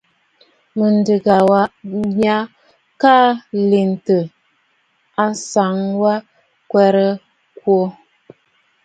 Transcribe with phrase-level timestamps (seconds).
[0.77, 1.35] Mɨ̀ndɨgə
[2.17, 2.37] mya
[3.01, 3.29] kɔʼɔ
[3.69, 4.17] lɨmtə
[5.23, 6.13] ànsaŋ wa
[6.63, 7.19] ŋkwerə a
[7.59, 7.79] kwô.